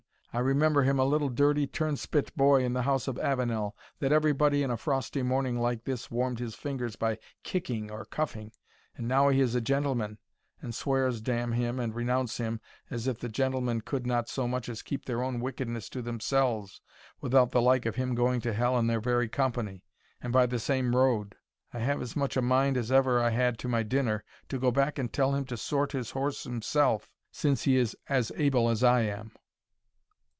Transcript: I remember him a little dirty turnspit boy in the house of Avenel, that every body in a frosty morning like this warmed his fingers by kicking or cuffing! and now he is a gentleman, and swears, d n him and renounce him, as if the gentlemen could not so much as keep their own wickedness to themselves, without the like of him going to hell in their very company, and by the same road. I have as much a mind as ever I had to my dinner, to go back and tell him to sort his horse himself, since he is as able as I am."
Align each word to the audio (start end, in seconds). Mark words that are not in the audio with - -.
I 0.33 0.39
remember 0.39 0.83
him 0.83 0.97
a 0.97 1.03
little 1.03 1.27
dirty 1.27 1.67
turnspit 1.67 2.33
boy 2.37 2.63
in 2.63 2.71
the 2.71 2.83
house 2.83 3.09
of 3.09 3.19
Avenel, 3.19 3.75
that 3.99 4.13
every 4.13 4.31
body 4.31 4.63
in 4.63 4.71
a 4.71 4.77
frosty 4.77 5.23
morning 5.23 5.59
like 5.59 5.83
this 5.83 6.09
warmed 6.09 6.39
his 6.39 6.55
fingers 6.55 6.95
by 6.95 7.19
kicking 7.43 7.91
or 7.91 8.05
cuffing! 8.05 8.53
and 8.95 9.09
now 9.09 9.27
he 9.27 9.41
is 9.41 9.55
a 9.55 9.59
gentleman, 9.59 10.19
and 10.61 10.73
swears, 10.73 11.19
d 11.19 11.33
n 11.33 11.51
him 11.51 11.81
and 11.81 11.93
renounce 11.95 12.37
him, 12.37 12.61
as 12.89 13.07
if 13.07 13.19
the 13.19 13.27
gentlemen 13.27 13.81
could 13.81 14.07
not 14.07 14.29
so 14.29 14.47
much 14.47 14.69
as 14.69 14.81
keep 14.81 15.03
their 15.03 15.21
own 15.21 15.41
wickedness 15.41 15.89
to 15.89 16.01
themselves, 16.01 16.79
without 17.19 17.51
the 17.51 17.61
like 17.61 17.85
of 17.85 17.95
him 17.95 18.15
going 18.15 18.39
to 18.39 18.53
hell 18.53 18.79
in 18.79 18.87
their 18.87 19.01
very 19.01 19.27
company, 19.27 19.83
and 20.21 20.31
by 20.31 20.45
the 20.45 20.59
same 20.59 20.95
road. 20.95 21.35
I 21.73 21.79
have 21.79 22.01
as 22.01 22.15
much 22.15 22.37
a 22.37 22.41
mind 22.41 22.77
as 22.77 22.89
ever 22.89 23.19
I 23.19 23.31
had 23.31 23.59
to 23.59 23.67
my 23.67 23.83
dinner, 23.83 24.23
to 24.47 24.57
go 24.57 24.71
back 24.71 24.97
and 24.97 25.11
tell 25.11 25.35
him 25.35 25.43
to 25.47 25.57
sort 25.57 25.91
his 25.91 26.11
horse 26.11 26.45
himself, 26.45 27.09
since 27.31 27.63
he 27.63 27.75
is 27.75 27.97
as 28.07 28.31
able 28.37 28.69
as 28.69 28.81
I 28.81 29.01
am." 29.01 29.33